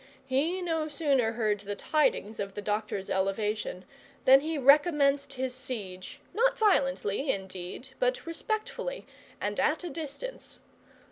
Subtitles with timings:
[0.25, 3.85] He no sooner heard the tidings of the doctor's elevation,
[4.25, 9.05] than he recommenced his siege, not violently, indeed, but respectfully,
[9.39, 10.57] and at a distance.